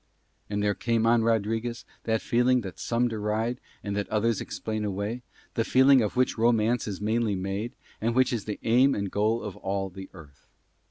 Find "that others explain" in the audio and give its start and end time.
3.95-4.83